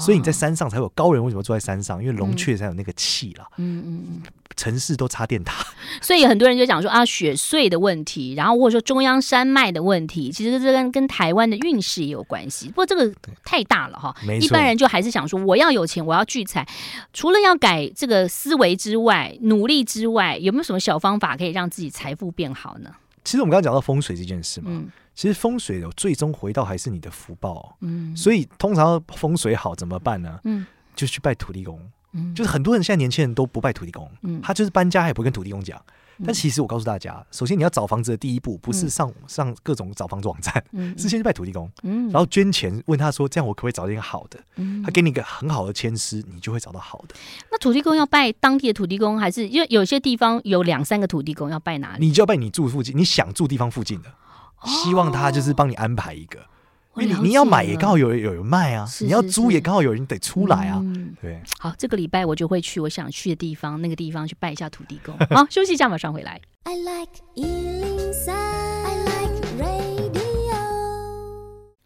[0.00, 2.02] 所以你在山上才有高人为什么住在山上？
[2.02, 3.46] 因为龙雀才有那个气了。
[3.56, 4.22] 嗯嗯嗯，
[4.56, 5.64] 城市都插电塔，
[6.02, 12.68] 所以很多人就讲说啊，雪隧的问题，然后或者说中央山脉的问题，其实这跟跟台湾的运势也有关系。
[12.68, 13.12] 不过这个
[13.44, 16.66] 太大了哈，一般人就还是想说，我要有钱，我要聚财。
[17.12, 22.90] 除了要改这个思维之外，努力之外，有没有什么小方法可以让自己财富变好呢？
[23.24, 24.68] 其实我们刚刚讲到风水这件事嘛。
[24.70, 30.38] 嗯其实风水的最终回到还是你的福报，嗯，所以通常风水好怎么办呢？
[30.44, 31.80] 嗯，就去拜土地公，
[32.12, 35.82] 嗯，就是很多人现在年轻人都不拜土地公，嗯，他就是搬家也不跟土地公讲。
[36.24, 40.64] 但其实我告诉大家，首先你要找房子的第一步不是上上各种找房子网站，
[40.96, 44.38] 是先去拜土地公，嗯然后捐钱问他说，这样我可不可以找一个好的？
[44.82, 47.14] 他给你一个很好的签师，你就会找到好的。
[47.50, 52.06] 那土地公要拜当地的土地公，还是因为有些地方有两三个土地公要拜哪里？
[52.06, 54.10] 你就要拜你住附近，你想住地方附近的。
[54.64, 56.38] 希望他就是帮你安排一个，
[56.96, 60.82] 因为你你要买也刚好有有人卖啊，你要租也刚好有人得出来啊。
[61.20, 65.16] 对，好，这个礼拜我就会去我想去的地方，那个地方去拜一下土地公。
[65.36, 66.40] 好，休息一下，马上回来。
[66.64, 67.12] I like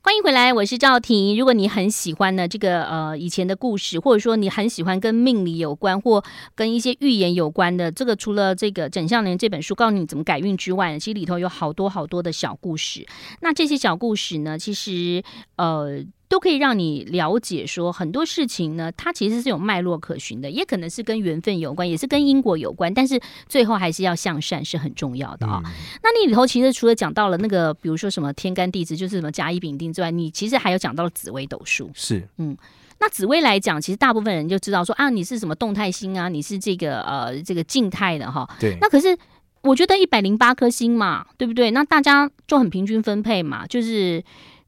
[0.02, 1.36] 欢迎回来，我是赵婷。
[1.36, 13.06] 如果你很喜欢呢这个呃以前的故事，或者说你很喜欢跟命理有关或跟一些预言有关的，这个除了这个枕相年这本书告诉你怎么改运之外，其实里头有好多好多的小故事。
[13.42, 15.22] 那这些小故事呢，其实
[15.56, 16.02] 呃。
[16.30, 25.62] 都可以让你了解说很多事情呢，它其实是有脉络可循的，也可能是跟缘分有关，也是跟因果有关，但是最后还是要向善是很重要的啊、哦。
[25.66, 25.72] 嗯、
[26.04, 31.90] 那你里头其实除了讲到了那个，比如说什么天干地支，就是什么甲乙丙丁之外，你其实还有讲到了紫微斗数。
[31.94, 32.56] 是，嗯，
[33.00, 38.48] 那紫薇来讲，其实大部分人就知道说啊，你是什么动态星啊，你是这个呃这个静态的哈。
[38.60, 38.78] 对。
[38.80, 39.18] 那可是
[39.62, 41.72] 我觉得一百零八颗星嘛，对不对？
[41.72, 44.22] 那大家就很平均分配嘛，就是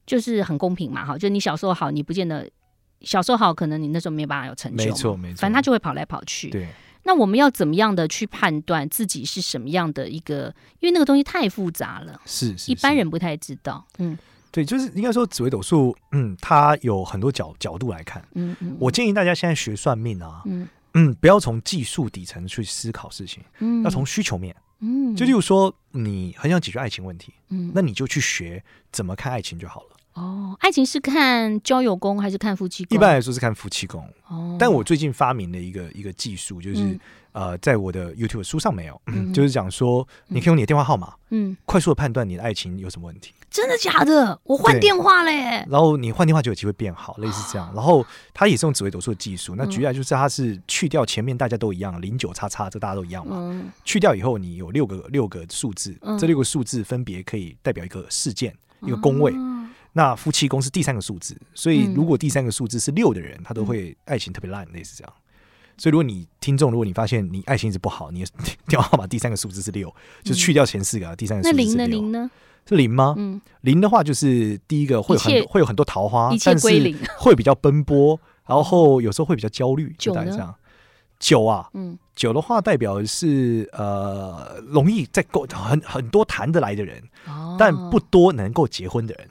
[0.06, 2.48] 就是很公平嘛，哈，就你小时候好，你不见得
[3.00, 6.50] 小时候好，可能你那时候没有办法有成就，没错没错，反正他就会跑来跑去。
[6.50, 6.68] 对，
[7.04, 10.54] 那我们要怎么样的去判断自己是什么样的一个？
[10.80, 13.84] 因为那个东西太复杂了，是，一般人不太知道。
[13.98, 14.16] 嗯，
[14.50, 18.22] 对，就是应该说紫微斗数，嗯，它有很多角角度来看。
[18.34, 24.54] 嗯嗯，我建议大家现在学算命啊，嗯嗯，不要从技术底层去思考事情，嗯，要从需求面。
[24.84, 29.91] 嗯，就例如说，你很想解决爱情问题，嗯，那你就去学怎么看爱情就好了。
[30.14, 32.96] 哦，爱情是看交友宫还是看夫妻宫？
[32.96, 34.06] 一般来说是看夫妻宫。
[34.28, 37.00] 哦，但我最近发明了一个一个技术，就是、嗯、
[37.32, 43.32] 呃，在我的 YouTube 书上没有，嗯、就是讲说，你可以用你的电话号码，嗯，快速的判断你的爱情有什么问题。
[43.50, 44.38] 真的假的？
[44.44, 45.66] 我换电话嘞。
[45.68, 47.70] 然后你换电话就有机会变好，类似这样。
[47.74, 49.54] 然后他也是用紫微斗数的技术。
[49.56, 53.36] 那举例来就是，他是去掉前面大家都一样零九叉叉，这大家都一样嘛。
[53.38, 59.32] 嗯、去掉以后，你有六个六个数字，嗯、这六个数字分别可以代表一个事件，嗯、一个宫位。
[59.92, 65.12] 嗯、那夫妻宫是第三个数字，所以如果第三个数字是六的人，他都会爱情特别烂，类似这样。
[65.78, 68.30] 所以如果你听众，如果你发现你爱情一直不好，你的
[68.68, 71.76] 电话号码第三个数字是六，就去掉前四个，第三个数字是六。
[71.76, 71.88] 那零呢？
[71.88, 72.30] 零呢？
[72.68, 73.14] 是零吗？
[73.16, 76.68] 嗯，零的话就是第一个会有很切会有很多桃花，但是
[77.18, 79.92] 会比较奔波，然后有时候会比较焦虑。
[79.98, 80.54] 就大概这样。
[81.18, 89.28] 九啊，嗯，九的话代表是呃，容易在够很很多谈得来的人，哦、但不多能够结婚的人。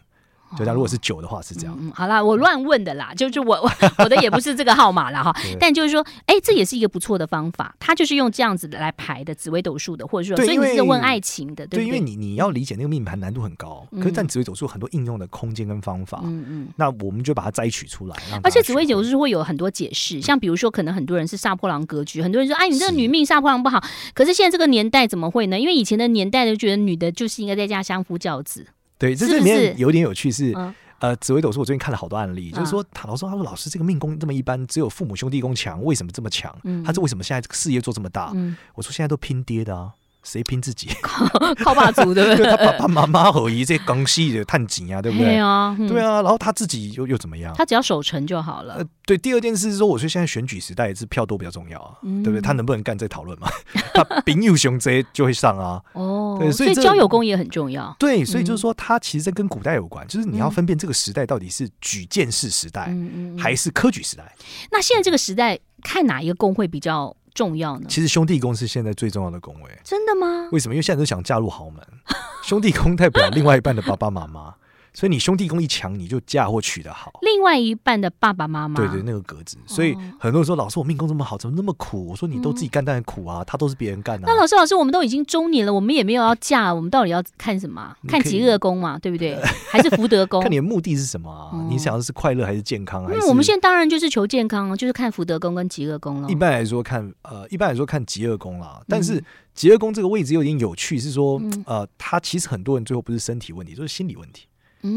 [0.58, 3.72] 就他如果是九的话是这样，嗯，好啦，我乱问的啦，就是我我
[4.04, 23.82] 我的也不是这个号码啦哈，但就是说，哎，这也是一个不错的方法，他就是用这样子来排的紫微斗数的，或者说，所以你是问爱情的，对，因为你你要理解那个命盘难度很高，可是但紫微斗数很多应用的空间跟方法，嗯嗯，那我们就把它摘取出来，而且紫微斗数会有很多解释，像比如说可能很多人是杀破狼格局，很多人说，哎，你这个女命杀破狼不好，
[24.14, 25.60] 可是现在这个年代怎么会呢？
[25.60, 28.66] 因为以前的年代就觉得女的就是应该在家相夫教子，
[29.02, 30.56] 对，这里面有点有趣是。
[31.00, 36.56] 呃，紫微斗数我最近看了好多案例，就是说，唐老师他说，老师这个命宫这么一般，只有父母兄弟宫强，为什么这么强？
[36.86, 38.32] 他是为什么现在这个事业做这么大？
[38.76, 39.94] 我说现在都拼爹的啊。
[40.24, 40.88] 谁拼自己？
[41.66, 42.46] 靠爸族对不 对？
[42.46, 45.26] 他爸爸妈妈和一些刚系的探井啊，对不对？
[45.30, 46.22] 对啊，对啊。
[46.22, 47.52] 然后他自己又又怎么样？
[47.58, 48.76] 他只要守成就好了。
[48.76, 49.18] 呃，对。
[49.18, 52.40] 第二件事是说，我说现在选举时代是票多比较重要啊，对不对？
[52.40, 53.48] 他能不能干再讨论嘛？
[53.96, 55.82] 他丙有雄贼就会上啊。
[55.94, 57.96] 哦，对，所以交友功也很重要。
[58.00, 62.94] 对，所以就是说，它其实在跟古代有关，就是你要分辨这个时代到底是举荐式时代，
[63.38, 64.36] 还是科举时代。
[64.72, 67.16] 那现在这个时代，看哪一个工会比较？
[67.34, 67.86] 重要呢？
[67.88, 69.72] 其实兄弟宫是现在最重要的宫位。
[69.86, 70.50] 真的吗？
[70.52, 70.76] 为什么？
[70.76, 71.82] 因为现在都想嫁入豪门，
[72.44, 74.54] 兄弟宫代表另外一半的爸爸妈妈。
[74.94, 77.12] 所以你兄弟宫一强，你就嫁或娶得好。
[77.22, 79.58] 另外一半的爸爸妈妈，对对，那个格子。
[79.66, 82.08] 所以很多人说，老师我命宫这么好，怎么那么苦？
[82.08, 83.44] 我说你都自己干，当然苦啊。
[83.46, 84.28] 他都是别人干的。
[84.28, 87.96] 那老师，老师，我们都已经中年了，我们也没有要嫁，我们到底要看什么？
[88.08, 89.40] 看疾厄宫嘛，对不对？
[89.72, 90.42] 还是福德宫？
[90.42, 91.52] 看你的目的是什么啊？
[91.70, 93.04] 你想的是快乐还是健康？
[93.04, 96.30] 因为我们现在当然就是求健康，就是看福德宫跟疾厄宫了。
[96.30, 98.82] 一般来说看呃，一般来说看疾厄宫啦。
[98.88, 99.24] 但是
[99.54, 104.48] 疾厄宫这个位置有点有趣，是说呃，他其实很多人最后不是身体问题，就是心理问题。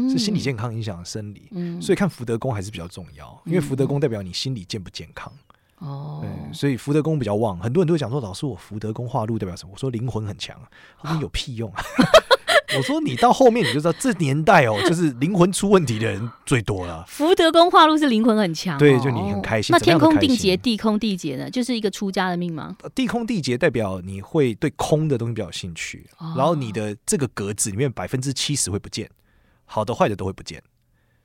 [0.09, 5.31] 是心理健康影响生理，嗯、所以看福德宫还是比较重要，嗯、因为福德宫代表你心理健不健康。
[5.79, 9.71] 哦，对，所以福德宫比较旺，很多人都会讲说，老师我福德宫化禄代表什么？
[9.73, 10.57] 我说灵魂很强，
[11.01, 11.83] 我说有屁用啊！
[12.77, 17.05] 我说你到后面你就知道，这年代哦，就是灵魂出问题的人最多了。
[17.07, 19.73] 福德宫化禄是灵魂很强，对，就你很开心。
[19.73, 22.75] 那天空地劫、地空地劫呢，就是一个出家的命吗？
[22.95, 29.09] 地空地劫代表你会对空的东西比较有兴趣，然后你的这个格子里面百分之七十会不见。
[29.65, 30.61] 好的坏的都会不见，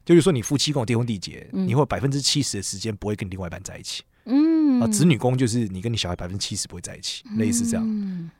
[0.05, 4.03] 就是说你夫妻宫地空地劫，嗯、你会百分之七十的时间不会跟另外一半在一起。
[4.25, 8.31] 嗯，啊，子女宫就是你跟你小孩百分之七十不会在一起，嗯、类似这样。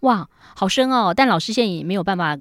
[0.00, 1.12] 哇，好深哦！
[1.14, 2.38] 但老师现在也没有办法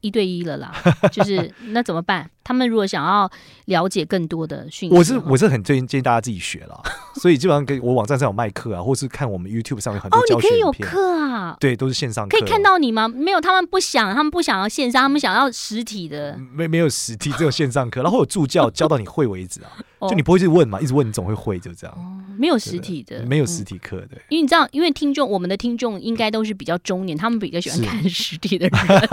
[0.00, 0.72] 一对一了啦，
[1.12, 2.28] 就是那怎么办？
[2.44, 3.30] 他们如果想要
[3.66, 6.82] 了解更多的讯息，我是我是很建议建议大家自己学了，
[7.20, 10.48] 所以基本上给我网站上有卖课啊，或是看我们 YouTube 上面很多教学片。
[10.48, 11.56] 哦，你可以有课啊？
[11.60, 12.38] 对，都是线上课。
[12.38, 13.06] 可以看到你吗？
[13.06, 16.38] 没有，他们不想，他们不想要线上，他们想要实体的。
[16.54, 19.70] 没没有实体，只有线上课，然后有助教教到你会为止啊。
[20.08, 22.24] 就你不会去问嘛，一直问你总会会，就这样。
[22.38, 24.16] 没有实体的，没有实体课的。
[24.28, 29.08] 因为你知道，因为听众，我们的听众应该都是比较中年，他们比较喜欢看实体的人。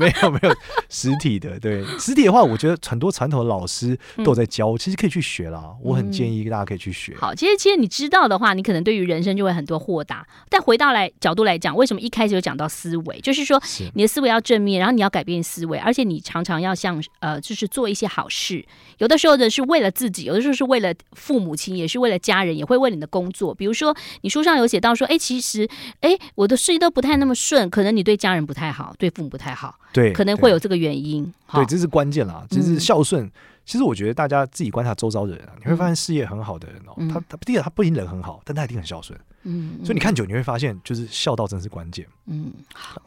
[0.00, 0.56] 没有没有
[0.88, 5.70] 实体的，对实体的话，我觉得很多传统的老师都有在教，嗯、其实可以去学啦。
[5.82, 7.14] 我很建议大家可以去学。
[7.18, 10.26] 好，其实其实你知道的话，你可能对于人生就会很多豁达。
[10.48, 13.20] 但回到来角度来讲，为什么一开始就讲到思维？
[13.20, 13.62] 就是说
[13.94, 18.64] 你的思维要正面，然后你要改变思维，而且你常常要像呃，就是做一些好事。
[18.98, 23.54] 有的时候呢是为了自己，有的时候是为了父母亲，也是为了家人，也会为你的工作。
[23.54, 25.68] 比如说你书上有写到说，哎，其实
[26.00, 29.74] 哎，我的事业都不太那么顺，可能你对家人不太好，对父母不太好。
[29.92, 31.32] 对，可能会有这个原因。
[31.52, 32.44] 对，这是关键啦。
[32.50, 33.24] 就是孝顺。
[33.24, 33.32] 嗯、
[33.64, 39.18] 其实我觉得大家自己观察周遭的人啊，你会发现事业很好的人哦，嗯、他他第一个他不一定人很好，但他一定很孝顺。
[39.42, 42.06] 嗯，所以你看久你会发现，就是孝道真的是关键。
[42.26, 42.52] 嗯，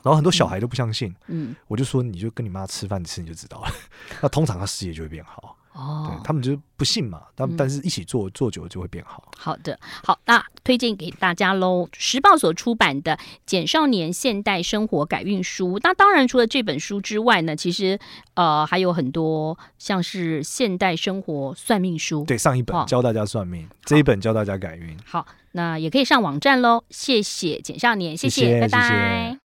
[0.02, 1.14] 然后很多小孩都不相信。
[1.28, 3.72] 嗯，我就说你就跟你妈吃饭吃你就知道了。
[4.22, 5.56] 那通常他事业就会变好。
[5.74, 9.24] 哦，对，他们就不信嘛，但但是一起做做久了就会变好。
[9.38, 11.90] 好的，好，那推荐给大家喽。
[11.98, 18.00] 时报所出版的《简少年现代生活改运书》，那当然除了这本书之外呢，其实
[18.36, 22.24] 呃还有很多像是现代生活算命书。
[22.26, 24.96] 对，上一本教大家算命，哦、这一本教大家改运。
[25.06, 26.84] 好，那也可以上网站喽。
[26.92, 28.80] 谢谢简少年，谢谢，谢谢拜拜。
[28.80, 29.40] 谢谢。